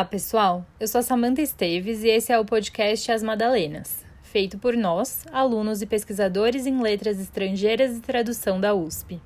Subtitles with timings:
[0.00, 0.66] Olá, pessoal.
[0.80, 5.26] Eu sou a Samantha Esteves e esse é o podcast As Madalenas, feito por nós,
[5.30, 9.20] alunos e pesquisadores em letras estrangeiras e tradução da USP.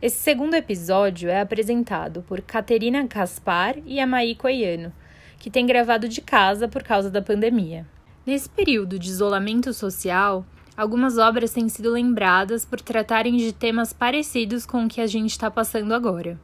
[0.00, 4.94] Esse segundo episódio é apresentado por Caterina Caspar e Amaí Coiano,
[5.38, 7.86] que têm gravado de casa por causa da pandemia.
[8.24, 10.42] Nesse período de isolamento social,
[10.74, 15.32] algumas obras têm sido lembradas por tratarem de temas parecidos com o que a gente
[15.32, 16.40] está passando agora.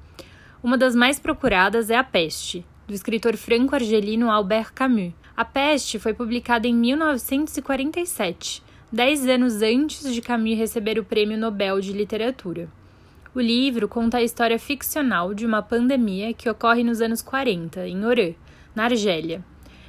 [0.62, 5.12] Uma das mais procuradas é A Peste, do escritor franco-argelino Albert Camus.
[5.36, 8.62] A Peste foi publicada em 1947,
[8.92, 12.68] dez anos antes de Camus receber o Prêmio Nobel de Literatura.
[13.34, 18.04] O livro conta a história ficcional de uma pandemia que ocorre nos anos 40, em
[18.04, 18.34] Oran,
[18.74, 19.44] na Argélia,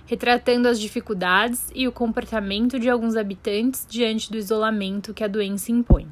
[0.07, 5.71] retratando as dificuldades e o comportamento de alguns habitantes diante do isolamento que a doença
[5.71, 6.07] impõe.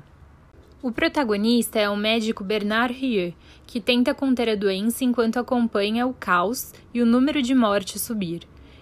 [0.84, 3.34] O protagonista é o médico Bernard Rieu,
[3.66, 8.42] que tenta conter a doença enquanto acompanha o caos e o número de mortes subir.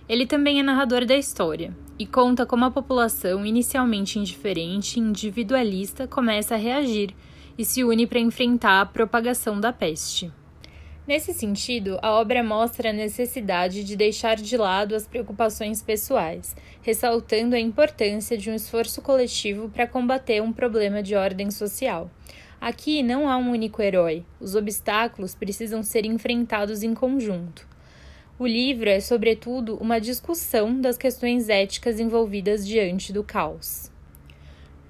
[0.10, 6.08] Ele também é narrador da história e conta como a população, inicialmente indiferente e individualista,
[6.08, 7.14] começa a reagir
[7.56, 10.34] e se une para enfrentar a propagação da peste.
[11.12, 17.54] Nesse sentido, a obra mostra a necessidade de deixar de lado as preocupações pessoais, ressaltando
[17.54, 22.10] a importância de um esforço coletivo para combater um problema de ordem social.
[22.62, 27.68] Aqui não há um único herói, os obstáculos precisam ser enfrentados em conjunto.
[28.40, 33.91] O livro é, sobretudo, uma discussão das questões éticas envolvidas diante do caos.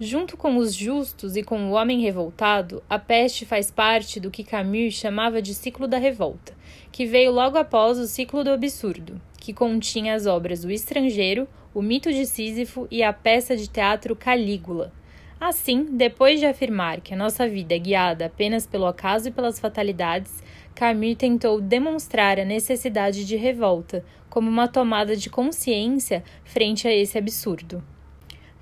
[0.04, 4.44] Junto com os justos e com o homem revoltado, a peste faz parte do que
[4.44, 6.58] Camus chamava de ciclo da revolta,
[6.92, 11.84] que veio logo após o ciclo do absurdo, que continha as obras O Estrangeiro, O
[11.84, 14.92] Mito de Sísifo e a peça de teatro Calígula.
[15.40, 19.60] Assim, depois de afirmar que a nossa vida é guiada apenas pelo acaso e pelas
[19.60, 20.42] fatalidades,
[20.74, 27.20] Camus tentou demonstrar a necessidade de revolta como uma tomada de consciência frente a esse
[27.20, 27.84] absurdo.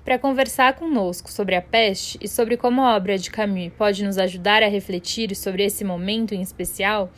[0.04, 4.16] Para conversar conosco sobre a peste e sobre como a obra de Camus pode nos
[4.16, 7.10] ajudar a refletir sobre esse momento em especial,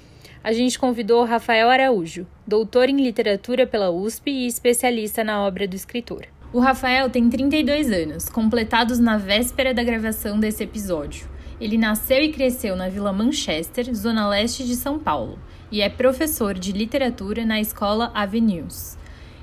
[0.42, 5.76] a gente convidou Rafael Araújo, doutor em literatura pela USP e especialista na obra do
[5.76, 6.26] escritor.
[6.52, 11.30] O Rafael tem 32 anos, completados na véspera da gravação desse episódio.
[11.60, 15.38] Ele nasceu e cresceu na Vila Manchester, zona leste de São Paulo,
[15.70, 18.98] e é professor de literatura na escola Avenues.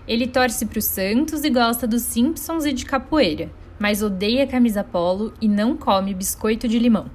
[0.10, 4.84] Ele torce para o Santos e gosta dos Simpsons e de capoeira, mas odeia camisa
[4.84, 7.12] polo e não come biscoito de limão.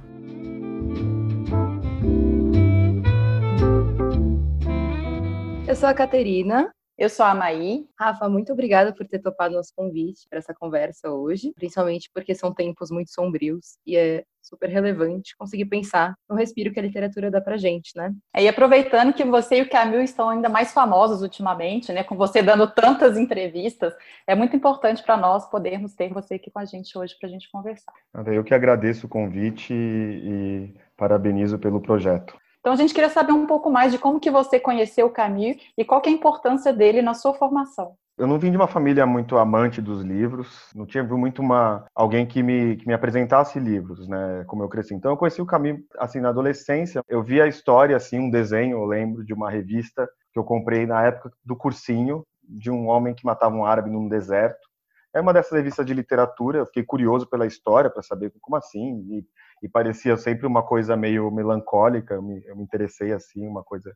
[5.67, 7.85] Eu sou a Caterina, eu sou a Maí.
[7.99, 12.53] Rafa, muito obrigada por ter topado nosso convite para essa conversa hoje, principalmente porque são
[12.53, 17.41] tempos muito sombrios e é super relevante conseguir pensar no respiro que a literatura dá
[17.41, 18.13] pra gente, né?
[18.33, 22.15] É, e aproveitando que você e o Camil estão ainda mais famosos ultimamente, né, com
[22.15, 23.93] você dando tantas entrevistas,
[24.27, 27.31] é muito importante para nós podermos ter você aqui com a gente hoje para a
[27.31, 27.93] gente conversar.
[28.27, 32.37] Eu que agradeço o convite e parabenizo pelo projeto.
[32.65, 35.55] Então a gente queria saber um pouco mais de como que você conheceu o Camus
[35.77, 37.95] e qual é a importância dele na sua formação.
[38.17, 42.25] Eu não vim de uma família muito amante dos livros, não tinha muito uma alguém
[42.25, 44.95] que me, que me apresentasse livros, né, como eu cresci.
[44.95, 47.03] Então eu conheci o Camus assim na adolescência.
[47.07, 50.87] Eu vi a história assim, um desenho, eu lembro de uma revista que eu comprei
[50.87, 54.67] na época do cursinho de um homem que matava um árabe num deserto.
[55.13, 59.05] É uma dessas revistas de literatura, eu fiquei curioso pela história para saber como assim,
[59.07, 59.23] e
[59.65, 63.91] e parecia sempre uma coisa meio melancólica, eu me, eu me interessei assim, uma coisa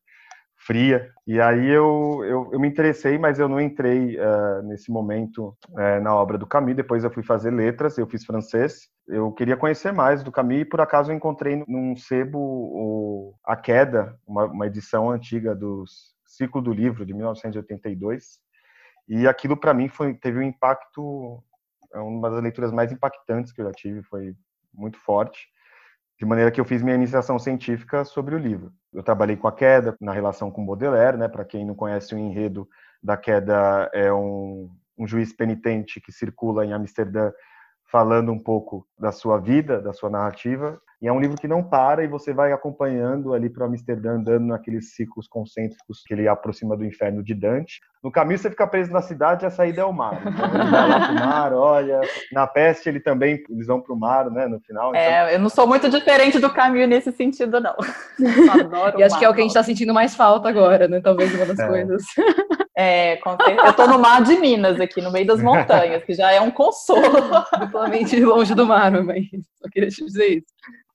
[0.58, 1.14] fria.
[1.28, 6.02] E aí eu, eu, eu, me interessei, mas eu não entrei uh, nesse momento uh,
[6.02, 6.76] na obra do Camus.
[6.76, 8.90] Depois eu fui fazer letras, eu fiz francês.
[9.08, 13.56] Eu queria conhecer mais do Camus e por acaso eu encontrei num sebo o, A
[13.56, 15.84] Queda, uma, uma edição antiga do
[16.26, 18.40] Ciclo do Livro, de 1982.
[19.08, 21.44] E aquilo para mim foi, teve um impacto,
[21.94, 24.34] é uma das leituras mais impactantes que eu já tive, foi
[24.74, 25.48] muito forte,
[26.20, 28.74] de maneira que eu fiz minha iniciação científica sobre o livro.
[28.94, 31.30] Eu trabalhei com a queda na relação com Baudelaire, né?
[31.30, 32.68] Para quem não conhece o enredo
[33.02, 37.32] da queda, é um, um juiz penitente que circula em Amsterdã
[37.90, 41.64] falando um pouco da sua vida, da sua narrativa, e é um livro que não
[41.64, 46.76] para e você vai acompanhando ali para Amsterdã, andando naqueles ciclos concêntricos que ele aproxima
[46.76, 47.80] do inferno de Dante.
[48.02, 50.22] No caminho você fica preso na cidade e a saída é o mar.
[50.26, 52.02] Então ele vai lá pro mar, olha.
[52.32, 54.96] Na peste ele também, eles vão pro mar, né, no final.
[54.96, 55.28] É, então...
[55.28, 57.76] É, eu não sou muito diferente do caminho nesse sentido, não.
[58.98, 61.02] e acho mar, que é o que a gente está sentindo mais falta agora, né,
[61.02, 61.68] talvez uma das é.
[61.68, 62.04] coisas.
[62.78, 63.20] É,
[63.66, 66.50] eu estou no mar de Minas aqui, no meio das montanhas, que já é um
[66.50, 67.46] consolo.
[67.60, 69.26] Duplamente longe do mar, mas
[69.62, 70.48] só queria te dizer isso.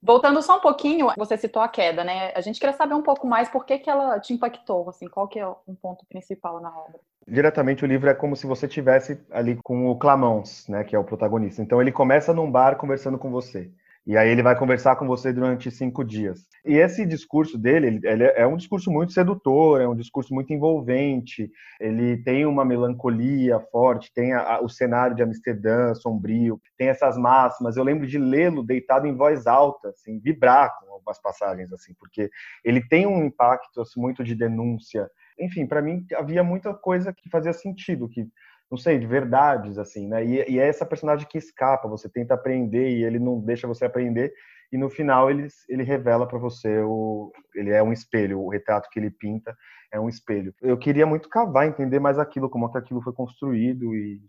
[0.04, 2.30] Voltando só um pouquinho, você citou a queda, né?
[2.34, 5.26] A gente queria saber um pouco mais por que, que ela te impactou, assim, qual
[5.26, 7.00] que é um ponto principal na obra?
[7.26, 10.98] Diretamente o livro é como se você tivesse ali com o Clamons, né, que é
[10.98, 11.62] o protagonista.
[11.62, 13.70] Então ele começa num bar conversando com você.
[14.06, 16.46] E aí ele vai conversar com você durante cinco dias.
[16.62, 21.50] E esse discurso dele, ele é um discurso muito sedutor, é um discurso muito envolvente.
[21.80, 27.78] Ele tem uma melancolia forte, tem a, o cenário de Amsterdã sombrio, tem essas máximas.
[27.78, 32.30] Eu lembro de lê-lo deitado em voz alta, assim, vibrar com algumas passagens assim, porque
[32.62, 35.08] ele tem um impacto assim, muito de denúncia.
[35.38, 38.28] Enfim, para mim havia muita coisa que fazia sentido, que
[38.70, 40.25] não sei, de verdades, assim, né?
[40.25, 43.84] E, e, é essa personagem que escapa, você tenta aprender e ele não deixa você
[43.84, 44.32] aprender,
[44.72, 47.32] e no final ele, ele revela para você o.
[47.55, 49.56] Ele é um espelho, o retrato que ele pinta
[49.93, 50.52] é um espelho.
[50.61, 54.20] Eu queria muito cavar, entender mais aquilo, como é que aquilo foi construído, e,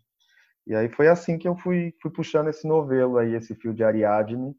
[0.68, 3.84] e aí foi assim que eu fui, fui puxando esse novelo aí, esse fio de
[3.84, 4.56] Ariadne,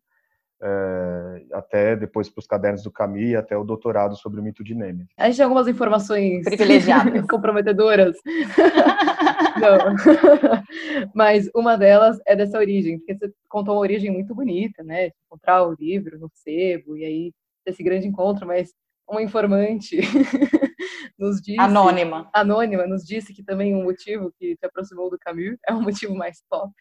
[0.61, 4.64] é, até depois para os cadernos do Camus e até o doutorado sobre o mito
[4.64, 5.06] de Nemes.
[5.17, 8.17] A gente tem algumas informações privilegiadas, comprometedoras.
[9.61, 9.97] Não.
[11.14, 15.11] Mas uma delas é dessa origem, porque você contou uma origem muito bonita, né?
[15.26, 17.32] Encontrar o livro no sebo e aí
[17.64, 18.73] esse grande encontro, mas
[19.08, 19.99] uma informante
[21.19, 25.59] nos disse anônima anônima nos disse que também um motivo que te aproximou do Camus
[25.67, 26.73] é um motivo mais pop,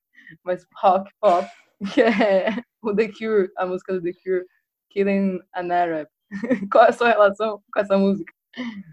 [0.44, 1.48] mais rock pop,
[1.94, 2.50] que é
[2.81, 4.45] o The Cure, a música do The Cure,
[4.92, 6.07] Killing an Arab.
[6.71, 8.31] Qual é a sua relação com essa música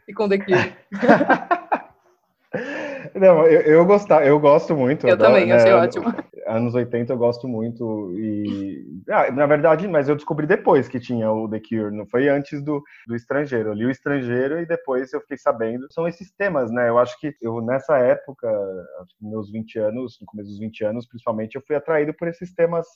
[0.09, 0.77] e com The Cure?
[3.15, 5.07] Não, eu, eu, gostar, eu gosto muito.
[5.07, 6.15] Eu também, né, achei ótimo.
[6.47, 8.13] Anos 80 eu gosto muito.
[8.19, 12.29] E, ah, na verdade, mas eu descobri depois que tinha o The Cure, não foi
[12.29, 13.71] antes do, do Estrangeiro.
[13.71, 15.87] Eu li o Estrangeiro e depois eu fiquei sabendo.
[15.91, 16.89] São esses temas, né?
[16.89, 18.49] Eu acho que eu, nessa época,
[19.21, 22.87] meus 20 anos, no começo dos 20 anos, principalmente, eu fui atraído por esses temas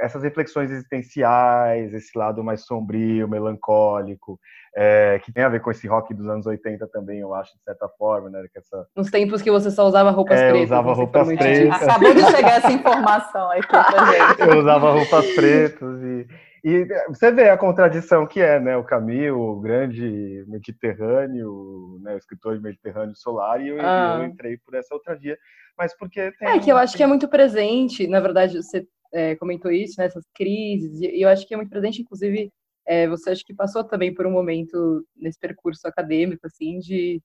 [0.00, 4.38] essas reflexões existenciais, esse lado mais sombrio, melancólico,
[4.76, 7.62] é, que tem a ver com esse rock dos anos 80 também, eu acho, de
[7.62, 8.44] certa forma, né?
[8.52, 8.86] Que essa...
[8.96, 10.66] Nos tempos que você só usava roupas é, pretas.
[10.66, 11.82] usava roupas pretas.
[11.82, 14.40] Acabou de chegar essa informação pra gente.
[14.40, 16.26] Eu usava roupas pretas e...
[16.66, 18.74] E você vê a contradição que é, né?
[18.74, 22.14] O Camus, o grande Mediterrâneo, né?
[22.14, 24.16] o escritor de Mediterrâneo Solar, e eu, ah.
[24.18, 25.36] eu entrei por essa outra via.
[25.76, 26.48] Mas porque tem.
[26.48, 30.06] É que eu acho que é muito presente, na verdade, você é, comentou isso, né,
[30.06, 32.50] essas crises, e eu acho que é muito presente, inclusive,
[32.86, 37.22] é, você acha que passou também por um momento nesse percurso acadêmico, assim, de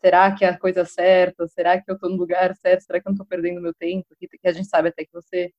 [0.00, 1.46] será que é a coisa certa?
[1.48, 2.82] Será que eu estou no lugar certo?
[2.82, 4.06] Será que eu não estou perdendo meu tempo?
[4.18, 5.52] Que, a gente sabe até que você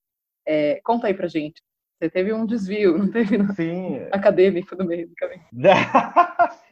[0.45, 1.61] é, conta aí pra gente.
[1.99, 4.07] Você teve um desvio, não teve no Sim.
[4.11, 5.45] acadêmico no meio do caminho.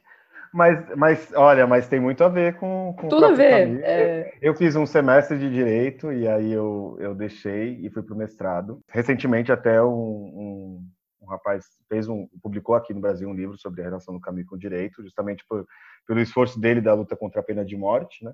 [0.53, 2.95] Mas, mas, olha, mas tem muito a ver com.
[2.97, 3.81] com Tudo a ver.
[3.83, 4.33] É...
[4.41, 8.17] Eu fiz um semestre de direito e aí eu, eu deixei e fui para o
[8.17, 8.81] mestrado.
[8.89, 10.87] Recentemente, até um, um,
[11.21, 14.47] um, rapaz fez um, publicou aqui no Brasil um livro sobre a relação do caminho
[14.47, 15.65] com o direito, justamente por,
[16.07, 18.33] pelo esforço dele da luta contra a pena de morte, né?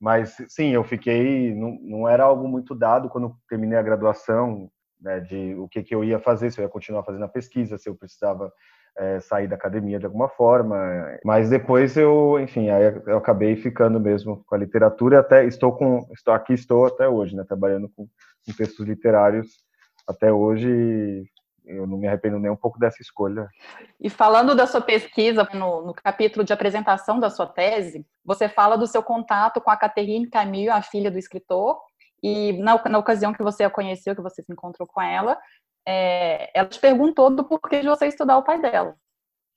[0.00, 1.54] Mas sim, eu fiquei.
[1.54, 4.70] Não, não era algo muito dado quando terminei a graduação,
[5.00, 7.76] né, de o que, que eu ia fazer, se eu ia continuar fazendo a pesquisa,
[7.76, 8.52] se eu precisava
[8.96, 10.76] é, sair da academia de alguma forma.
[11.24, 15.20] Mas depois eu, enfim, aí eu acabei ficando mesmo com a literatura.
[15.20, 18.06] Até estou com, estou aqui estou até hoje, né, trabalhando com,
[18.46, 19.48] com textos literários
[20.06, 21.24] até hoje.
[21.64, 23.48] Eu não me arrependo nem um pouco dessa escolha.
[24.00, 28.76] E falando da sua pesquisa, no, no capítulo de apresentação da sua tese, você fala
[28.76, 31.78] do seu contato com a Catherine Camille, a filha do escritor,
[32.22, 35.38] e na, na, ocasião que você a conheceu, que você se encontrou com ela,
[35.86, 38.96] é, ela te perguntou do porquê de você estudar o pai dela.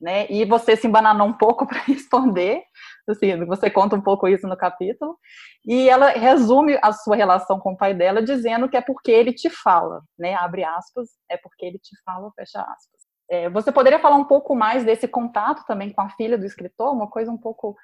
[0.02, 0.28] Né?
[0.30, 2.64] E você se embananou um pouco para responder,
[3.08, 5.18] assim, você conta um pouco isso no capítulo,
[5.66, 9.34] e ela resume a sua relação com o pai dela dizendo que é porque ele
[9.34, 10.34] te fala, né?
[10.36, 13.02] Abre aspas, é porque ele te fala, fecha aspas.
[13.30, 16.94] É, você poderia falar um pouco mais desse contato também com a filha do escritor,
[16.94, 17.76] uma coisa um pouco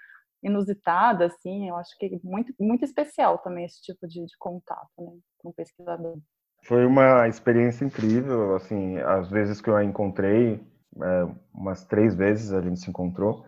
[0.44, 5.12] inusitada, assim, eu acho que muito, muito especial também esse tipo de, de contato, né,
[5.38, 6.18] com o pesquisador.
[6.64, 10.62] Foi uma experiência incrível, assim, as vezes que eu a encontrei,
[11.02, 13.46] é, umas três vezes a gente se encontrou.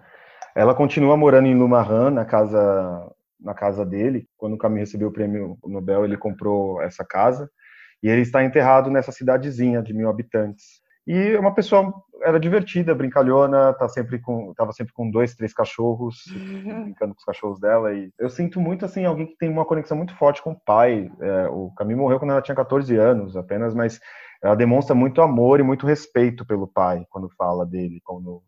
[0.56, 4.28] Ela continua morando em Lumaran, na casa na casa dele.
[4.38, 7.50] Quando o Camus recebeu o prêmio Nobel, ele comprou essa casa
[8.04, 10.82] e ele está enterrado nessa cidadezinha de mil habitantes.
[11.12, 16.26] E uma pessoa era divertida, brincalhona, tá sempre com, tava sempre com dois, três cachorros,
[16.28, 16.84] uhum.
[16.86, 17.94] brincando com os cachorros dela.
[17.94, 21.12] E eu sinto muito assim alguém que tem uma conexão muito forte com o pai.
[21.20, 24.00] É, o Camille morreu quando ela tinha 14 anos apenas, mas
[24.42, 28.00] ela demonstra muito amor e muito respeito pelo pai quando fala dele.
[28.06, 28.42] Quando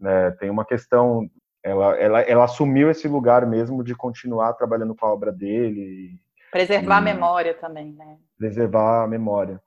[0.00, 1.28] né, tem uma questão,
[1.62, 6.18] ela, ela, ela assumiu esse lugar mesmo de continuar trabalhando com a obra dele.
[6.50, 8.16] Preservar e, a memória também, né?
[8.38, 9.60] Preservar a memória.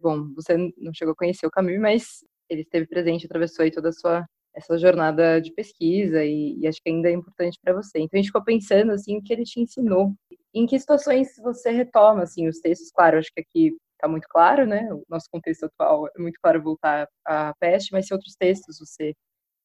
[0.00, 3.88] Bom, você não chegou a conhecer o Camus, mas ele esteve presente, atravessou aí toda
[3.88, 4.26] a sua
[4.56, 7.98] essa jornada de pesquisa e, e acho que ainda é importante para você.
[7.98, 10.14] Então a gente ficou pensando assim o que ele te ensinou,
[10.54, 12.90] em que situações você retoma assim os textos.
[12.90, 14.88] Claro, acho que aqui está muito claro, né?
[14.92, 19.14] O nosso contexto atual é muito claro voltar à peste, mas se outros textos você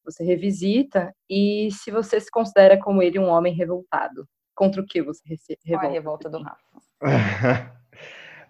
[0.03, 5.01] você revisita e se você se considera como ele um homem revoltado, contra o que
[5.01, 5.87] você revolta?
[5.87, 6.61] a revolta do Rafa.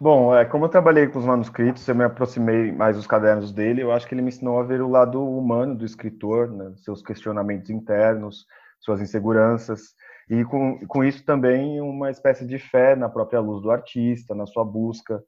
[0.01, 3.84] Bom, é, como eu trabalhei com os manuscritos, eu me aproximei mais dos cadernos dele,
[3.84, 7.03] eu acho que ele me ensinou a ver o lado humano do escritor, né, seus
[7.03, 8.48] questionamentos internos,
[8.79, 9.93] suas inseguranças,
[10.27, 14.48] e com, com isso também uma espécie de fé na própria luz do artista, na
[14.48, 15.24] sua busca,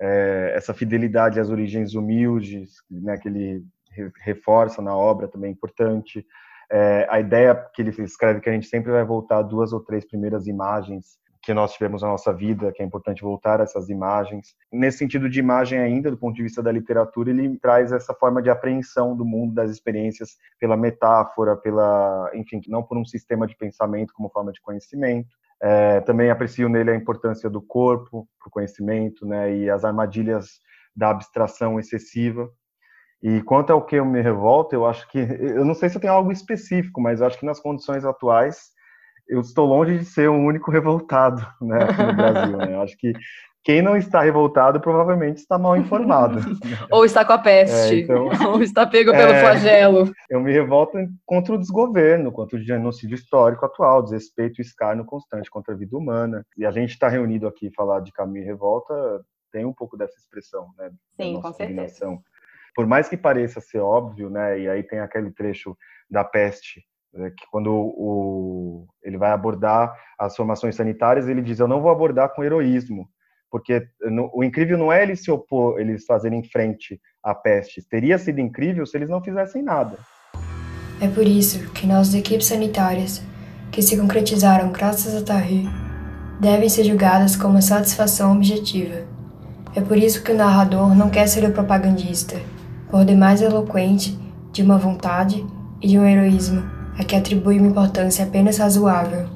[0.00, 3.62] é, essa fidelidade às origens humildes, né, que ele
[4.24, 6.26] reforça na obra também é importante,
[6.72, 10.02] é, a ideia que ele escreve que a gente sempre vai voltar duas ou três
[10.02, 14.54] primeiras imagens que nós tivemos na nossa vida, que é importante voltar a essas imagens.
[14.72, 18.40] Nesse sentido de imagem ainda, do ponto de vista da literatura, ele traz essa forma
[18.40, 23.56] de apreensão do mundo, das experiências, pela metáfora, pela, enfim, não por um sistema de
[23.56, 25.28] pensamento como forma de conhecimento.
[25.62, 30.60] É, também aprecio nele a importância do corpo para o conhecimento, né, e as armadilhas
[30.96, 32.48] da abstração excessiva.
[33.22, 36.12] E quanto ao que eu me revolto, eu acho que, eu não sei se tenho
[36.12, 38.73] algo específico, mas eu acho que nas condições atuais,
[39.28, 42.56] eu estou longe de ser o único revoltado né, aqui no Brasil.
[42.56, 42.74] Né?
[42.74, 43.12] Eu acho que
[43.64, 46.38] quem não está revoltado provavelmente está mal informado.
[46.92, 50.12] Ou está com a peste, é, então, ou está pego pelo é, flagelo.
[50.28, 55.50] Eu me revolto contra o desgoverno, contra o genocídio histórico atual, desrespeito e escárnio constante
[55.50, 56.44] contra a vida humana.
[56.58, 58.94] E a gente está reunido aqui falar de caminho e revolta,
[59.50, 60.90] tem um pouco dessa expressão, né?
[61.18, 62.18] Sim, com certeza.
[62.74, 64.60] Por mais que pareça ser óbvio, né?
[64.60, 65.74] E aí tem aquele trecho
[66.10, 71.80] da peste que quando o, ele vai abordar as formações sanitárias, ele diz: Eu não
[71.80, 73.08] vou abordar com heroísmo,
[73.50, 77.86] porque no, o incrível não é eles se opor, eles fazerem frente à peste.
[77.88, 79.96] Teria sido incrível se eles não fizessem nada.
[81.00, 83.22] É por isso que nossas equipes sanitárias,
[83.70, 85.68] que se concretizaram graças a Tahrir,
[86.40, 89.06] devem ser julgadas como satisfação objetiva.
[89.76, 92.36] É por isso que o narrador não quer ser o propagandista,
[92.90, 94.18] por demais eloquente,
[94.52, 95.44] de uma vontade
[95.82, 99.26] e de um heroísmo a que atribui uma importância apenas razoável,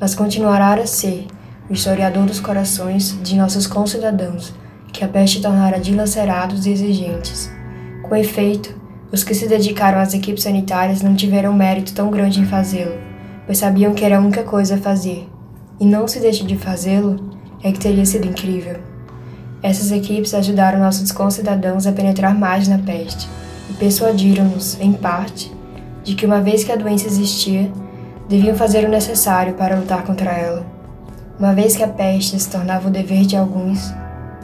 [0.00, 1.26] mas continuará a ser
[1.68, 4.52] o historiador dos corações de nossos concidadãos,
[4.92, 7.50] que a peste tornara dilacerados e exigentes.
[8.02, 8.74] Com efeito,
[9.10, 12.98] os que se dedicaram às equipes sanitárias não tiveram mérito tão grande em fazê-lo,
[13.46, 15.28] pois sabiam que era a única coisa a fazer,
[15.80, 17.30] e não se deixe de fazê-lo
[17.62, 18.78] é que teria sido incrível.
[19.62, 23.28] Essas equipes ajudaram nossos concidadãos a penetrar mais na peste
[23.70, 25.52] e persuadiram-nos, em parte,
[26.02, 27.70] de que uma vez que a doença existia,
[28.28, 30.64] deviam fazer o necessário para lutar contra ela.
[31.38, 33.92] Uma vez que a peste se tornava o dever de alguns,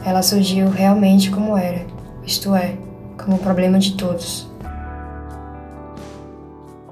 [0.05, 1.85] ela surgiu realmente como era,
[2.23, 2.75] isto é,
[3.23, 4.49] como o problema de todos.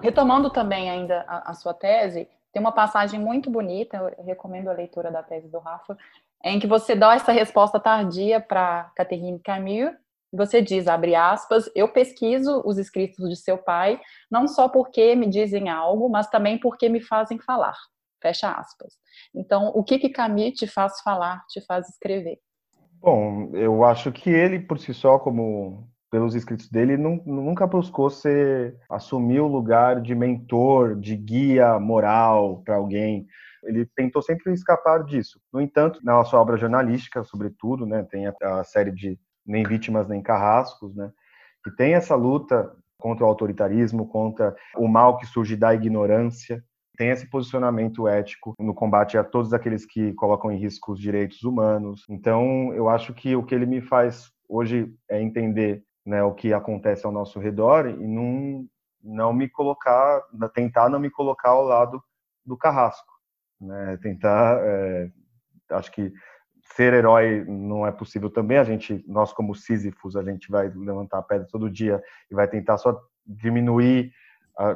[0.02, 4.74] Retomando também ainda a, a sua tese, tem uma passagem muito bonita, eu recomendo a
[4.74, 5.98] leitura da tese do Rafa,
[6.44, 9.96] em que você dá essa resposta tardia para Catherine Camille,
[10.32, 15.28] você diz, abre aspas, eu pesquiso os escritos de seu pai, não só porque me
[15.28, 17.76] dizem algo, mas também porque me fazem falar.
[18.22, 18.94] Fecha aspas.
[19.34, 22.40] Então, o que que Camus te faz falar, te faz escrever?
[23.00, 28.76] Bom, eu acho que ele, por si só, como pelos escritos dele, nunca buscou ser
[28.90, 33.28] assumir o lugar de mentor, de guia moral para alguém.
[33.64, 35.40] Ele tentou sempre escapar disso.
[35.52, 40.08] No entanto, na sua obra jornalística, sobretudo, né, tem a, a série de nem vítimas
[40.08, 41.12] nem carrascos, né?
[41.64, 46.64] Que tem essa luta contra o autoritarismo, contra o mal que surge da ignorância,
[46.98, 51.44] tem esse posicionamento ético no combate a todos aqueles que colocam em risco os direitos
[51.44, 52.04] humanos.
[52.10, 56.52] Então, eu acho que o que ele me faz hoje é entender né, o que
[56.54, 58.66] acontece ao nosso redor e não,
[59.04, 60.24] não me colocar,
[60.56, 62.02] tentar não me colocar ao lado
[62.44, 63.14] do carrasco.
[63.62, 65.12] Né, tentar, é,
[65.72, 66.12] acho que
[66.76, 68.58] ser herói não é possível também.
[68.58, 72.48] A gente, nós como Sísifos, a gente vai levantar a pedra todo dia e vai
[72.48, 74.12] tentar só diminuir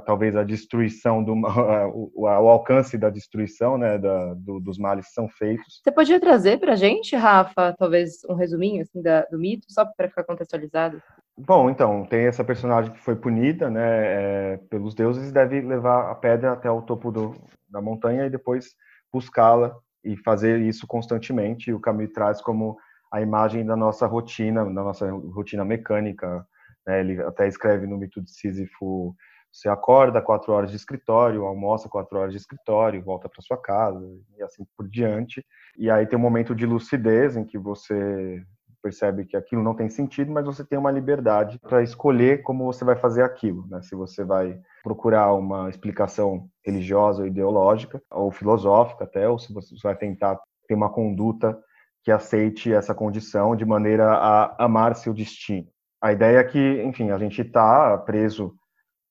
[0.05, 1.33] talvez a destruição do
[1.93, 5.81] o, o, alcance da destruição, né, da, do, dos males que são feitos.
[5.83, 9.83] Você podia trazer para a gente, Rafa, talvez um resuminho assim da, do mito, só
[9.85, 11.01] para ficar contextualizado?
[11.35, 16.11] Bom, então tem essa personagem que foi punida, né, é, pelos deuses e deve levar
[16.11, 17.33] a pedra até o topo do,
[17.67, 18.75] da montanha e depois
[19.11, 21.73] buscá-la e fazer isso constantemente.
[21.73, 22.77] o Camus traz como
[23.11, 26.45] a imagem da nossa rotina, da nossa rotina mecânica.
[26.87, 27.01] Né?
[27.01, 29.15] Ele até escreve no mito de Sísifo:
[29.51, 34.01] você acorda quatro horas de escritório, almoça quatro horas de escritório, volta para sua casa
[34.37, 35.45] e assim por diante.
[35.77, 38.43] E aí tem um momento de lucidez em que você
[38.81, 42.83] percebe que aquilo não tem sentido, mas você tem uma liberdade para escolher como você
[42.83, 43.81] vai fazer aquilo, né?
[43.81, 49.75] Se você vai procurar uma explicação religiosa ou ideológica, ou filosófica até, ou se você
[49.83, 51.57] vai tentar ter uma conduta
[52.03, 55.67] que aceite essa condição de maneira a amar seu destino.
[56.01, 58.55] A ideia é que, enfim, a gente está preso,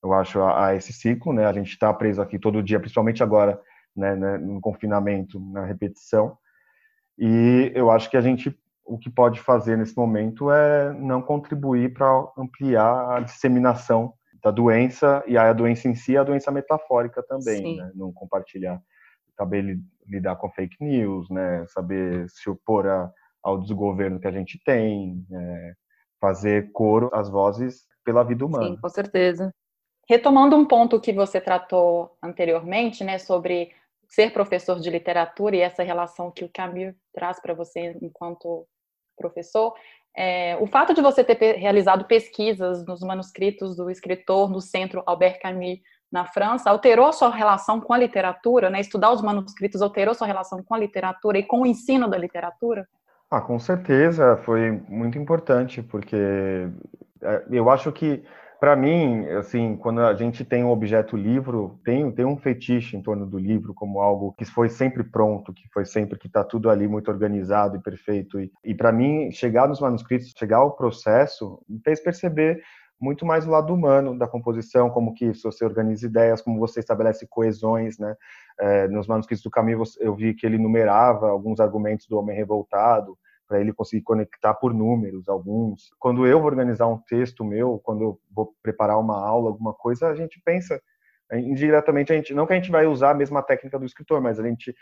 [0.02, 1.46] eu acho, a, a, esse ciclo, né?
[1.46, 3.60] A gente está preso aqui todo dia, principalmente agora,
[3.94, 6.36] né, né, no confinamento, na repetição.
[7.16, 8.58] E eu acho que a gente,
[8.90, 15.22] o que pode fazer nesse momento é não contribuir para ampliar a disseminação da doença
[15.28, 17.92] e a doença em si, a doença metafórica também, né?
[17.94, 18.82] Não compartilhar,
[19.36, 21.64] saber lidar com fake news, né?
[21.68, 25.72] Saber se opor a, ao desgoverno que a gente tem, é,
[26.20, 28.70] fazer coro às vozes pela vida humana.
[28.70, 29.54] Sim, com certeza.
[30.08, 33.70] Retomando um ponto que você tratou anteriormente, né, sobre
[34.08, 38.66] ser professor de literatura e essa relação que o Camus traz para você enquanto
[39.20, 39.74] professor,
[40.16, 45.38] é, o fato de você ter realizado pesquisas nos manuscritos do escritor no Centro Albert
[45.40, 45.78] Camus
[46.10, 48.80] na França alterou a sua relação com a literatura, né?
[48.80, 52.88] Estudar os manuscritos alterou sua relação com a literatura e com o ensino da literatura?
[53.30, 56.16] Ah, com certeza, foi muito importante, porque
[57.22, 58.24] é, eu acho que
[58.60, 63.02] para mim, assim, quando a gente tem um objeto livro, tem, tem um fetiche em
[63.02, 66.68] torno do livro como algo que foi sempre pronto, que foi sempre que está tudo
[66.68, 68.38] ali muito organizado e perfeito.
[68.38, 72.62] E, e para mim, chegar nos manuscritos, chegar ao processo, me fez perceber
[73.00, 77.26] muito mais o lado humano da composição, como que você organiza ideias, como você estabelece
[77.26, 78.14] coesões, né?
[78.60, 83.16] É, nos manuscritos do Camus eu vi que ele numerava alguns argumentos do homem revoltado,
[83.50, 85.90] para ele conseguir conectar por números alguns.
[85.98, 90.06] Quando eu vou organizar um texto meu, quando eu vou preparar uma aula, alguma coisa,
[90.06, 90.80] a gente pensa
[91.32, 94.38] indiretamente a gente não que a gente vai usar a mesma técnica do escritor, mas
[94.38, 94.74] a gente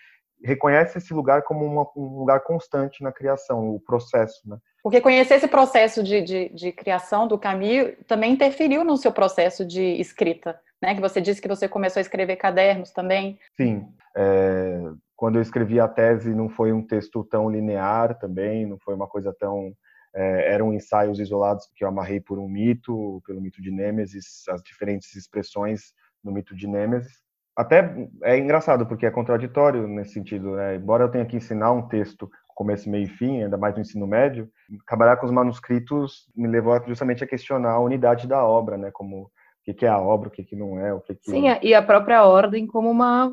[0.45, 4.59] reconhece esse lugar como uma, um lugar constante na criação, o processo, né?
[4.83, 9.67] Porque conhecer esse processo de, de, de criação do Camus também interferiu no seu processo
[9.67, 10.95] de escrita, né?
[10.95, 13.39] Que você disse que você começou a escrever cadernos também.
[13.57, 13.87] Sim.
[14.17, 14.81] É,
[15.19, 19.09] quando eu escrevi a tese, não foi um texto tão linear também, não foi uma
[19.09, 19.73] coisa tão.
[20.15, 24.63] É, eram ensaios isolados que eu amarrei por um mito, pelo mito de Nêmesis, as
[24.63, 27.13] diferentes expressões no mito de Nêmesis.
[27.57, 30.77] Até é engraçado, porque é contraditório nesse sentido, né?
[30.77, 34.07] Embora eu tenha que ensinar um texto começo, meio e fim, ainda mais no ensino
[34.07, 34.49] médio,
[34.87, 38.91] trabalhar com os manuscritos me levou justamente a questionar a unidade da obra, né?
[38.93, 39.31] Como o
[39.75, 41.31] que é a obra, o que não é, o que, que...
[41.31, 43.33] Sim, e a própria ordem como uma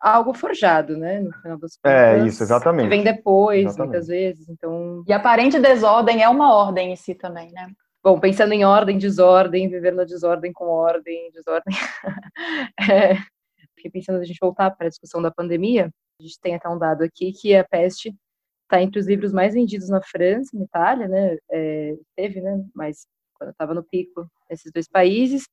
[0.00, 1.20] algo forjado, né?
[1.20, 2.22] No final das é, contas.
[2.22, 2.84] É, isso, exatamente.
[2.84, 3.90] Que vem depois, exatamente.
[3.90, 4.48] muitas vezes.
[4.48, 5.04] Então...
[5.06, 7.70] E aparente desordem é uma ordem em si também, né?
[8.02, 11.74] Bom, pensando em ordem, desordem, viver na desordem com ordem, desordem.
[12.90, 15.90] é, pensando a gente voltar para a discussão da pandemia.
[16.18, 18.14] A gente tem até um dado aqui que a peste
[18.62, 21.36] está entre os livros mais vendidos na França, na Itália, né?
[21.50, 22.64] É, teve, né?
[22.74, 25.44] Mas quando estava no pico nesses dois países,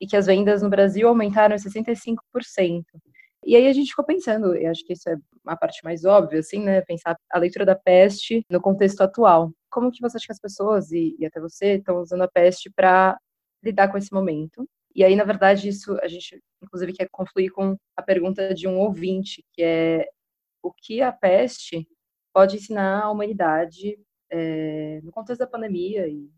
[0.00, 2.16] e que as vendas no Brasil aumentaram 65%.
[3.44, 6.40] E aí a gente ficou pensando, e acho que isso é uma parte mais óbvia,
[6.40, 6.82] assim, né?
[6.82, 9.52] Pensar a leitura da peste no contexto atual.
[9.70, 12.70] Como que você acha que as pessoas, e, e até você, estão usando a peste
[12.70, 13.18] para
[13.62, 14.68] lidar com esse momento?
[14.94, 18.78] E aí, na verdade, isso a gente, inclusive, quer confluir com a pergunta de um
[18.78, 20.08] ouvinte, que é
[20.62, 21.88] o que a peste
[22.32, 23.98] pode ensinar à humanidade
[24.30, 26.30] é, no contexto da pandemia e,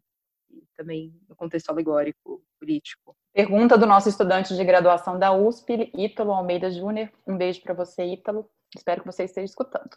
[0.50, 3.16] e também no contexto alegórico, político.
[3.35, 7.09] Pergunta do nosso estudante de graduação da USP, Ítalo Almeida Júnior.
[7.27, 8.47] Um beijo para você, Ítalo.
[8.77, 9.88] Espero que você esteja escutando.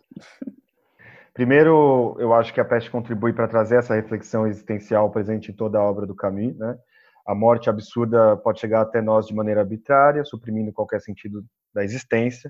[1.33, 5.77] Primeiro, eu acho que a peste contribui para trazer essa reflexão existencial presente em toda
[5.77, 6.77] a obra do Camus, né?
[7.27, 11.43] A morte absurda pode chegar até nós de maneira arbitrária, suprimindo qualquer sentido
[11.73, 12.49] da existência.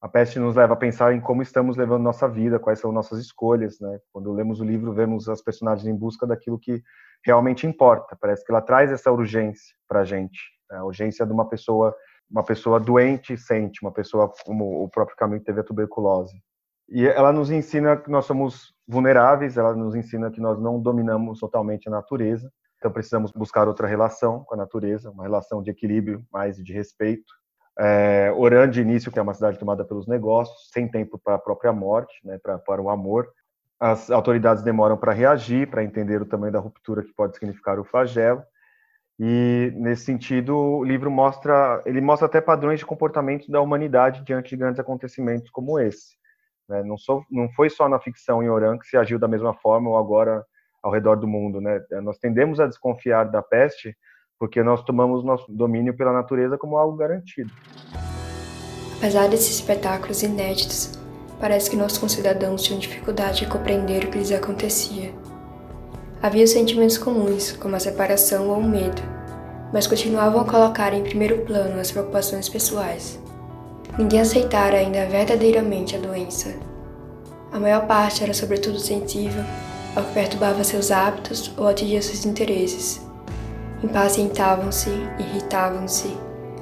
[0.00, 3.18] A peste nos leva a pensar em como estamos levando nossa vida, quais são nossas
[3.18, 3.98] escolhas, né?
[4.10, 6.82] Quando lemos o livro, vemos as personagens em busca daquilo que
[7.24, 8.16] realmente importa.
[8.20, 10.78] Parece que ela traz essa urgência para a gente, né?
[10.78, 11.94] a urgência de uma pessoa,
[12.30, 16.36] uma pessoa doente sente, uma pessoa como o próprio Camus teve a tuberculose.
[16.88, 21.38] E ela nos ensina que nós somos vulneráveis, ela nos ensina que nós não dominamos
[21.38, 26.24] totalmente a natureza, então precisamos buscar outra relação com a natureza, uma relação de equilíbrio,
[26.32, 27.32] mais de respeito.
[27.80, 28.32] É,
[28.70, 32.14] de início, que é uma cidade tomada pelos negócios, sem tempo para a própria morte,
[32.24, 33.28] né, para o amor,
[33.80, 37.84] as autoridades demoram para reagir, para entender o tamanho da ruptura que pode significar o
[37.84, 38.42] flagelo.
[39.20, 44.50] E nesse sentido, o livro mostra, ele mostra até padrões de comportamento da humanidade diante
[44.50, 46.16] de grandes acontecimentos como esse.
[46.68, 46.82] Né?
[46.82, 49.90] Não, sou, não foi só na ficção em Oran que se agiu da mesma forma
[49.90, 50.44] ou agora
[50.82, 51.80] ao redor do mundo, né?
[52.02, 53.96] Nós tendemos a desconfiar da peste
[54.38, 57.50] porque nós tomamos nosso domínio pela natureza como algo garantido.
[58.98, 60.96] Apesar desses espetáculos inéditos,
[61.40, 65.14] Parece que nossos concidadãos tinham dificuldade de compreender o que lhes acontecia.
[66.20, 69.00] Havia sentimentos comuns, como a separação ou o medo,
[69.72, 73.20] mas continuavam a colocar em primeiro plano as preocupações pessoais.
[73.96, 76.54] Ninguém aceitara ainda verdadeiramente a doença.
[77.52, 79.44] A maior parte era sobretudo sensível
[79.94, 83.00] ao que perturbava seus hábitos ou atingia seus interesses.
[83.82, 86.16] Impacientavam-se, irritavam-se,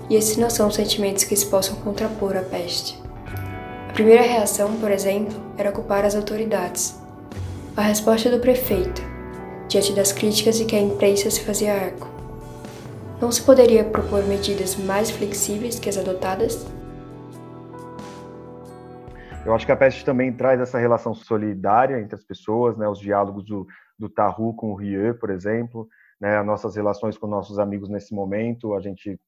[0.08, 3.05] e esses não são sentimentos que se possam contrapor à peste.
[3.96, 7.02] Primeira reação, por exemplo, era culpar as autoridades.
[7.74, 9.00] A resposta do prefeito,
[9.70, 12.06] diante das críticas de que a imprensa se fazia eco.
[13.18, 16.66] Não se poderia propor medidas mais flexíveis que as adotadas?
[19.46, 23.00] Eu acho que a peste também traz essa relação solidária entre as pessoas, né, os
[23.00, 23.66] diálogos do,
[23.98, 24.10] do
[24.52, 25.88] com o Rieu, por exemplo,
[26.20, 29.18] né, as nossas relações com nossos amigos nesse momento, a gente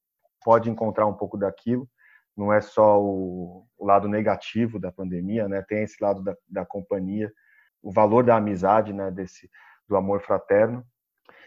[0.45, 1.89] pode encontrar um pouco daquilo.
[2.39, 5.63] Não é só o, o lado negativo da pandemia, né?
[5.69, 7.33] Tem esse lado da, da companhia,
[7.83, 9.11] o valor da amizade, né?
[9.11, 9.51] Desse
[9.89, 10.85] do amor fraterno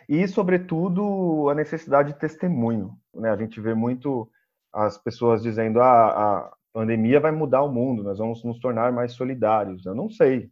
[0.08, 2.98] e, sobretudo, a necessidade de testemunho.
[3.14, 3.30] Né?
[3.30, 4.30] A gente vê muito
[4.74, 9.14] as pessoas dizendo: ah, a pandemia vai mudar o mundo, nós vamos nos tornar mais
[9.14, 9.86] solidários.
[9.86, 10.50] Eu não sei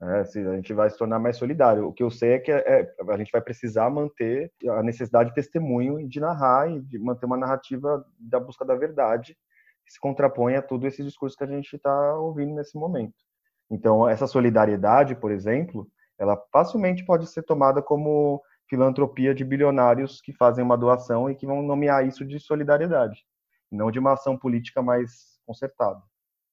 [0.00, 1.86] né, se a gente vai se tornar mais solidário.
[1.86, 5.34] O que eu sei é que é, a gente vai precisar manter a necessidade de
[5.34, 9.36] testemunho e de narrar e de manter uma narrativa da busca da verdade
[9.86, 13.14] se contrapõe a todo esse discurso que a gente está ouvindo nesse momento.
[13.70, 20.32] Então, essa solidariedade, por exemplo, ela facilmente pode ser tomada como filantropia de bilionários que
[20.32, 23.24] fazem uma doação e que vão nomear isso de solidariedade,
[23.70, 26.02] não de uma ação política mais concertada.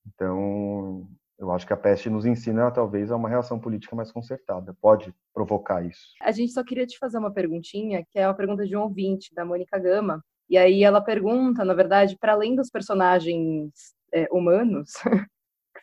[0.06, 4.76] Então, eu acho que a peste nos ensina, talvez, a uma reação política mais concertada.
[4.82, 6.14] Pode provocar isso.
[6.22, 9.34] A gente só queria te fazer uma perguntinha, que é uma pergunta de um ouvinte,
[9.34, 10.24] da Mônica Gama.
[10.50, 13.72] E aí ela pergunta, na verdade, para além dos personagens
[14.12, 14.92] é, humanos,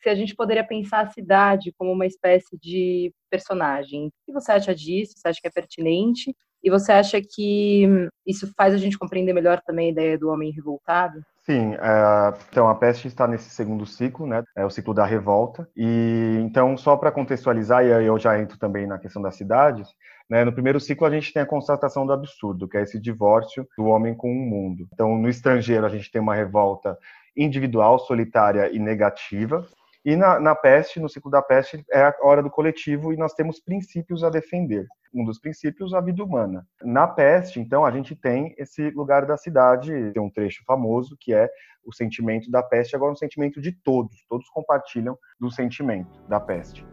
[0.02, 4.06] se a gente poderia pensar a cidade como uma espécie de personagem.
[4.06, 5.14] O que você acha disso?
[5.16, 6.34] Você acha que é pertinente?
[6.62, 7.86] E você acha que
[8.26, 11.20] isso faz a gente compreender melhor também a ideia do homem revoltado?
[11.44, 14.42] Sim, é, então a peste está nesse segundo ciclo, né?
[14.56, 15.68] É o ciclo da revolta.
[15.76, 19.88] E então, só para contextualizar, e aí eu já entro também na questão das cidades,
[20.28, 20.44] né?
[20.44, 23.84] No primeiro ciclo a gente tem a constatação do absurdo, que é esse divórcio do
[23.84, 24.88] homem com o mundo.
[24.92, 26.98] Então, no estrangeiro a gente tem uma revolta
[27.36, 29.66] individual, solitária e negativa,
[30.04, 33.34] e na, na, peste, no ciclo da peste, é a hora do coletivo e nós
[33.34, 34.86] temos princípios a defender.
[35.12, 36.64] Um dos princípios, a vida humana.
[36.80, 41.34] Na peste, então, a gente tem esse lugar da cidade, tem um trecho famoso que
[41.34, 41.50] é
[41.84, 46.86] o sentimento da peste, agora um sentimento de todos, todos compartilham do sentimento da peste.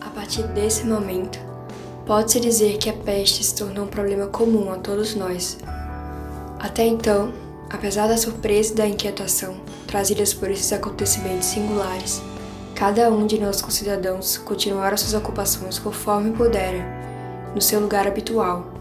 [0.00, 1.38] A partir desse momento,
[2.06, 5.58] pode-se dizer que a peste se tornou um problema comum a todos nós.
[6.58, 7.32] Até então,
[7.68, 12.20] apesar da surpresa e da inquietação, trazidas por esses acontecimentos singulares,
[12.74, 16.84] cada um de nossos concidadãos continuara suas ocupações conforme pudera,
[17.54, 18.72] no seu lugar habitual,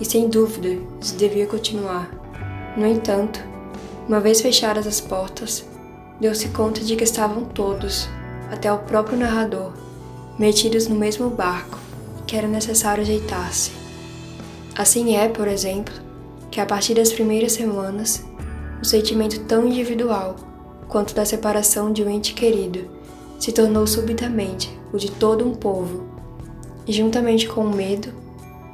[0.00, 2.10] e sem dúvida isso devia continuar.
[2.76, 3.40] No entanto,
[4.08, 5.64] uma vez fechadas as portas,
[6.18, 8.08] deu-se conta de que estavam todos,
[8.50, 9.72] até o próprio narrador,
[10.42, 11.78] metidos no mesmo barco,
[12.26, 13.70] que era necessário ajeitar-se.
[14.76, 15.94] Assim é, por exemplo,
[16.50, 18.26] que a partir das primeiras semanas,
[18.80, 20.34] o sentimento tão individual
[20.88, 22.90] quanto da separação de um ente querido,
[23.38, 26.08] se tornou subitamente o de todo um povo,
[26.88, 28.12] e juntamente com o medo,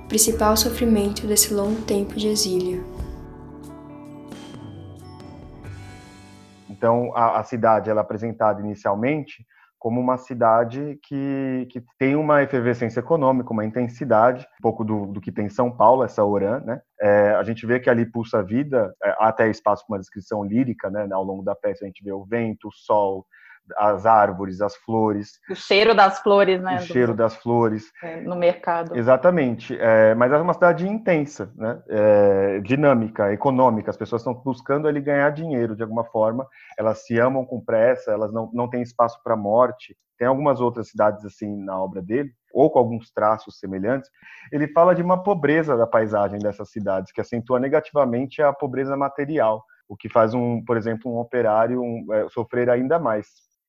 [0.09, 2.83] principal sofrimento desse longo tempo de exílio.
[6.71, 9.45] Então, a, a cidade ela é apresentada inicialmente
[9.79, 15.21] como uma cidade que, que tem uma efervescência econômica, uma intensidade, um pouco do, do
[15.21, 16.81] que tem São Paulo, essa Oran, né?
[17.01, 20.43] É, a gente vê que ali pulsa a vida, é, até espaço para uma descrição
[20.43, 21.09] lírica, né?
[21.13, 23.25] Ao longo da peça a gente vê o vento, o sol,
[23.77, 25.39] as árvores, as flores.
[25.51, 26.77] O cheiro das flores, né?
[26.77, 27.91] O cheiro das flores.
[28.03, 28.97] É, no mercado.
[28.97, 29.77] Exatamente.
[29.79, 31.83] É, mas é uma cidade intensa, né?
[31.89, 33.91] É, dinâmica, econômica.
[33.91, 36.47] As pessoas estão buscando ali ganhar dinheiro de alguma forma.
[36.79, 39.97] Elas se amam com pressa, elas não, não têm espaço para morte.
[40.19, 44.11] Tem algumas outras cidades assim na obra dele, ou com alguns traços semelhantes.
[44.53, 49.63] Ele fala de uma pobreza da paisagem dessas cidades, que acentua negativamente a pobreza material
[49.89, 53.27] o que faz um, por exemplo, um operário um, é, sofrer ainda mais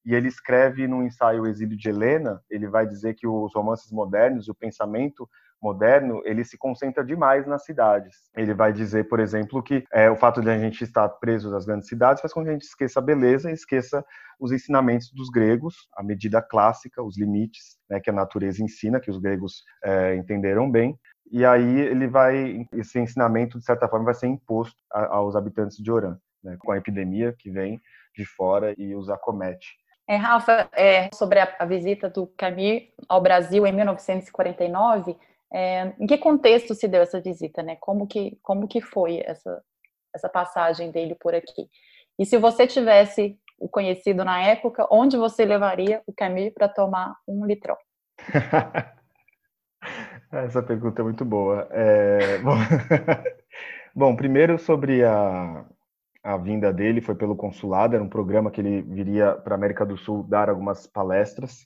[0.10, 4.50] e ele escreve no ensaio Exílio de Helena, ele vai dizer que os romances modernos,
[4.50, 5.30] o pensamento
[5.62, 8.16] moderno, ele se concentra demais nas cidades.
[8.36, 11.64] Ele vai dizer, por exemplo, que é, o fato de a gente estar preso nas
[11.64, 14.04] grandes cidades faz com que a gente esqueça a beleza esqueça
[14.40, 19.12] os ensinamentos dos gregos, a medida clássica, os limites né, que a natureza ensina, que
[19.12, 20.98] os gregos é, entenderam bem.
[21.32, 25.92] E aí ele vai, esse ensinamento, de certa forma, vai ser imposto aos habitantes de
[25.92, 27.80] Orã, né, com a epidemia que vem
[28.16, 29.78] de fora e os acomete.
[30.10, 35.16] É, Rafa, é, sobre a, a, visita do Camus ao Brasil em 1949,
[35.54, 37.78] é, em que contexto se deu essa visita, né?
[37.80, 39.62] Como que, como que foi essa,
[40.12, 41.70] essa passagem dele por aqui?
[42.18, 47.16] E se você tivesse o conhecido na época, onde você levaria o Camus para tomar
[47.28, 47.78] um litrão?
[50.32, 51.68] Essa pergunta é muito boa.
[51.70, 52.56] É, bom,
[53.94, 55.64] bom, primeiro sobre a,
[56.24, 59.86] a vinda dele, foi pelo consulado, era um programa que ele viria para a América
[59.86, 61.66] do Sul dar algumas palestras.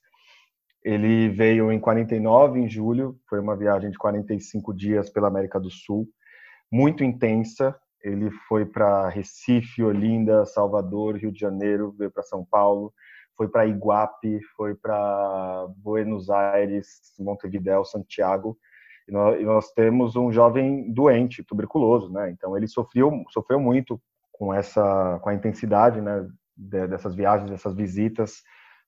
[0.84, 5.72] Ele veio em 49, em julho, foi uma viagem de 45 dias pela América do
[5.72, 6.08] Sul,
[6.72, 7.76] muito intensa.
[8.04, 12.94] Ele foi para Recife, Olinda, Salvador, Rio de Janeiro, veio para São Paulo,
[13.36, 18.58] foi para Iguape, foi para Buenos Aires, Montevideo, Santiago.
[19.08, 22.30] E nós, e nós, temos um jovem doente, tuberculoso, né?
[22.30, 24.00] Então ele sofreu, sofreu muito
[24.34, 26.28] com essa, com a intensidade, né?
[26.56, 28.44] Dessas viagens, dessas visitas.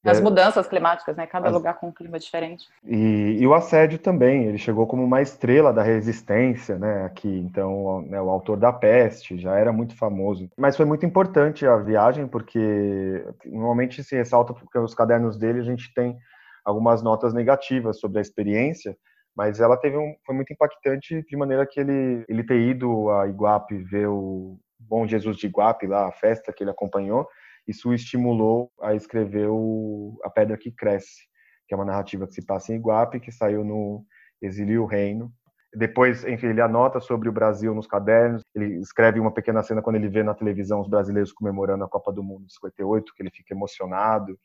[0.05, 1.25] As mudanças climáticas, né?
[1.25, 1.53] Cada As...
[1.53, 2.67] lugar com um clima diferente.
[2.83, 4.45] E, e, o assédio também.
[4.45, 7.05] Ele chegou como uma estrela da resistência, né?
[7.05, 10.47] Aqui, então, né, o autor da peste já era muito famoso.
[10.57, 15.63] Mas foi muito importante a viagem porque normalmente se ressalta porque os cadernos dele a
[15.63, 16.15] gente tem
[16.63, 18.95] algumas notas negativas sobre a experiência,
[19.35, 23.27] mas ela teve um, foi muito impactante de maneira que ele ele ter ido a
[23.27, 27.27] Iguape ver o Bom Jesus de Iguape lá, a festa que ele acompanhou
[27.67, 31.27] isso estimulou a escrever o A Pedra que Cresce,
[31.67, 34.05] que é uma narrativa que se passa em Iguape, que saiu no
[34.41, 35.33] Exílio Reino.
[35.73, 39.97] Depois, enfim, ele anota sobre o Brasil nos cadernos, ele escreve uma pequena cena quando
[39.97, 43.31] ele vê na televisão os brasileiros comemorando a Copa do Mundo de 58, que ele
[43.31, 44.39] fica emocionado.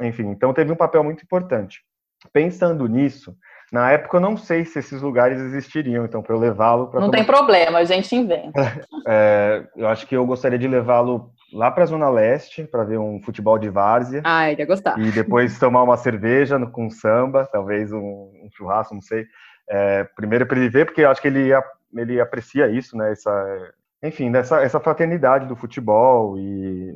[0.00, 1.84] Enfim, então teve um papel muito importante.
[2.32, 3.36] Pensando nisso,
[3.72, 7.10] na época eu não sei se esses lugares existiriam, então para eu levá-lo para Não
[7.10, 7.16] tomar...
[7.18, 8.60] tem problema, a gente inventa.
[9.06, 12.98] é, eu acho que eu gostaria de levá-lo lá para a Zona Leste para ver
[12.98, 14.22] um futebol de várzea.
[14.24, 14.98] Ah, ele ia gostar.
[14.98, 19.26] E depois tomar uma cerveja no, com samba, talvez um, um churrasco, não sei.
[19.68, 21.50] É, primeiro para ele ver, porque eu acho que ele,
[21.96, 23.10] ele aprecia isso, né?
[23.10, 26.94] Essa, enfim, dessa, essa fraternidade do futebol e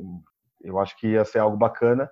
[0.63, 2.09] eu acho que ia ser algo bacana.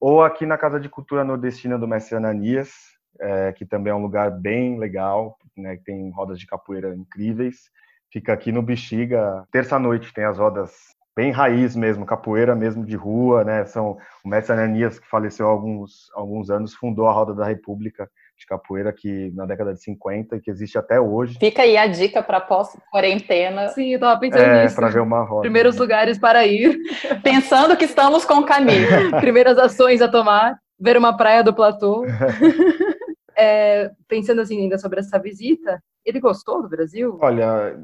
[0.00, 2.72] Ou aqui na Casa de Cultura Nordestina do Mestre Ananias,
[3.20, 5.76] é, que também é um lugar bem legal, né?
[5.76, 7.70] Que tem rodas de capoeira incríveis.
[8.12, 9.44] Fica aqui no Bexiga.
[9.50, 10.72] Terça-noite tem as rodas
[11.16, 13.64] bem raiz mesmo, capoeira mesmo de rua, né?
[13.66, 18.08] São o mestre Ananias, que faleceu há alguns, alguns anos, fundou a Roda da República
[18.36, 21.38] de capoeira que na década de 50 e que existe até hoje.
[21.38, 23.68] Fica aí a dica para pós-quarentena.
[23.68, 24.74] Sim, eu tava pensando é, nisso.
[24.74, 25.42] para ver uma roda.
[25.42, 26.76] Primeiros lugares para ir.
[27.22, 28.88] Pensando que estamos com o caminho.
[29.20, 32.04] Primeiras ações a tomar, ver uma praia do platô.
[33.36, 37.18] é, pensando assim ainda sobre essa visita, ele gostou do Brasil?
[37.20, 37.78] Olha,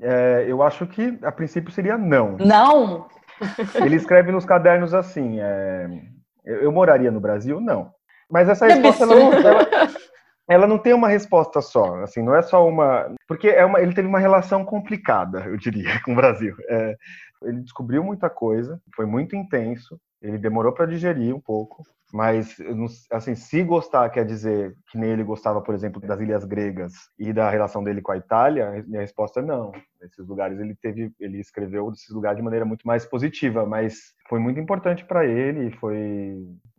[0.00, 2.36] é, eu acho que a princípio seria não.
[2.36, 3.08] Não?
[3.74, 5.88] Ele escreve nos cadernos assim: é,
[6.44, 7.60] eu, eu, moraria no Brasil?
[7.60, 7.90] Não.
[8.30, 9.68] Mas essa resposta ela não, ela,
[10.48, 12.02] ela não, tem uma resposta só.
[12.02, 13.14] Assim, não é só uma.
[13.26, 16.54] Porque é uma, ele teve uma relação complicada, eu diria, com o Brasil.
[16.68, 16.96] É,
[17.42, 19.98] ele descobriu muita coisa, foi muito intenso.
[20.22, 21.82] Ele demorou para digerir um pouco,
[22.12, 22.56] mas
[23.10, 27.32] assim, se gostar quer dizer que nem ele gostava, por exemplo, das ilhas gregas e
[27.32, 29.72] da relação dele com a Itália, minha resposta é não.
[30.00, 34.38] Esses lugares ele teve, ele escreveu desses lugares de maneira muito mais positiva, mas foi
[34.38, 36.38] muito importante para ele, foi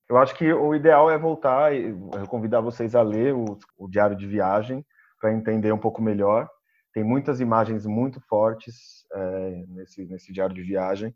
[0.10, 1.92] eu acho que o ideal é voltar e
[2.28, 4.86] convidar vocês a ler o, o diário de viagem
[5.20, 6.48] para entender um pouco melhor.
[6.94, 11.16] Tem muitas imagens muito fortes é, nesse, nesse diário de viagem.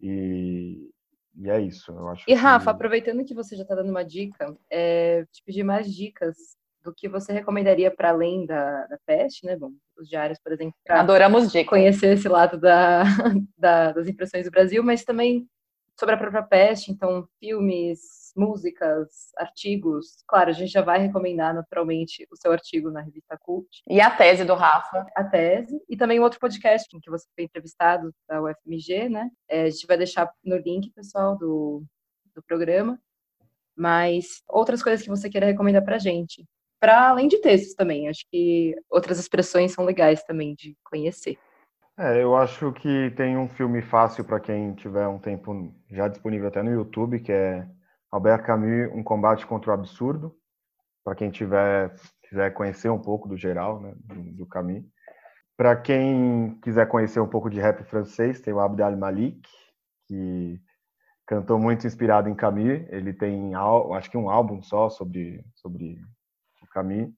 [0.00, 0.88] E,
[1.38, 2.24] e é isso, eu acho.
[2.26, 2.70] E Rafa, que...
[2.70, 6.36] aproveitando que você já está dando uma dica, é, te pedir mais dicas
[6.82, 9.56] do que você recomendaria para além da, da peste, né?
[9.56, 11.68] Bom, os diários, por exemplo, adoramos dicas.
[11.68, 13.02] Conhecer esse lado da,
[13.58, 15.46] da, das impressões do Brasil, mas também
[15.98, 20.22] sobre a própria peste, então filmes, músicas, artigos.
[20.28, 23.82] Claro, a gente já vai recomendar naturalmente o seu artigo na revista Cult.
[23.88, 25.06] E a tese do Rafa.
[25.16, 25.80] A tese.
[25.88, 29.30] E também outro podcast em que você foi entrevistado da UFMG, né?
[29.48, 31.82] É, a gente vai deixar no link, pessoal, do,
[32.34, 33.00] do programa.
[33.74, 36.44] Mas outras coisas que você queira recomendar pra gente.
[36.78, 38.08] Para além de textos também.
[38.08, 41.38] Acho que outras expressões são legais também de conhecer.
[41.98, 46.48] É, eu acho que tem um filme fácil para quem tiver um tempo já disponível
[46.48, 47.66] até no YouTube, que é
[48.12, 50.36] Albert Camus, Um Combate contra o Absurdo,
[51.02, 51.94] para quem tiver
[52.28, 54.84] quiser conhecer um pouco do geral, né, do, do Camus.
[55.56, 59.48] Para quem quiser conhecer um pouco de rap francês, tem o Abd al-Malik,
[60.06, 60.60] que
[61.26, 62.84] cantou muito inspirado em Camus.
[62.90, 65.98] Ele tem, acho que um álbum só sobre, sobre
[66.62, 67.10] o Camus.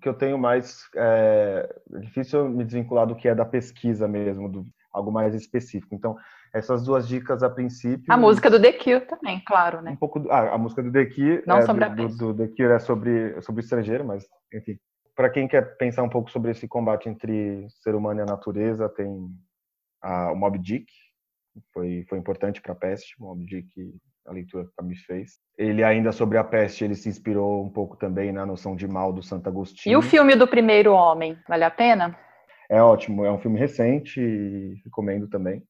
[0.00, 4.66] Que eu tenho mais é, difícil me desvincular do que é da pesquisa mesmo, do,
[4.92, 5.94] algo mais específico.
[5.94, 6.16] Então,
[6.52, 8.12] essas duas dicas a princípio.
[8.12, 9.92] A música do The Cure também, claro, né?
[9.92, 10.26] Um pouco.
[10.30, 11.42] Ah, a música do The Cure.
[11.46, 14.78] Não é, sobre do, a do, do The Cure é sobre, sobre estrangeiro, mas, enfim.
[15.14, 18.88] Para quem quer pensar um pouco sobre esse combate entre ser humano e a natureza,
[18.88, 19.28] tem
[20.02, 20.86] a, o Mob Dick,
[21.72, 23.68] foi, foi importante para a peste, o Mob Dick,
[24.26, 25.38] a leitura que a Camus fez.
[25.58, 29.12] Ele ainda sobre a peste, ele se inspirou um pouco também na noção de mal
[29.12, 29.92] do Santo Agostinho.
[29.92, 32.16] E o filme do Primeiro Homem, vale a pena?
[32.68, 35.62] É ótimo, é um filme recente e recomendo também.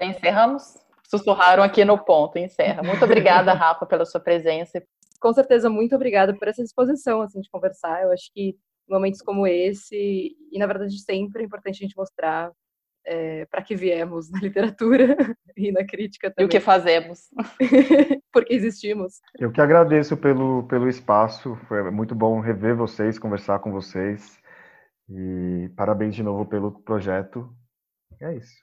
[0.00, 0.78] Encerramos?
[1.04, 2.82] Sussurraram aqui no ponto, encerra.
[2.82, 4.82] Muito obrigada, Rafa, pela sua presença.
[5.20, 8.02] Com certeza, muito obrigada por essa disposição assim, de conversar.
[8.02, 8.56] Eu acho que
[8.88, 12.50] momentos como esse, e na verdade sempre é importante a gente mostrar
[13.04, 15.16] é, para que viemos na literatura
[15.56, 16.44] e na crítica também.
[16.44, 17.28] E o que fazemos.
[18.32, 19.20] Porque existimos.
[19.38, 24.40] Eu que agradeço pelo, pelo espaço, foi muito bom rever vocês, conversar com vocês.
[25.08, 27.48] E parabéns de novo pelo projeto.
[28.20, 28.62] E é isso.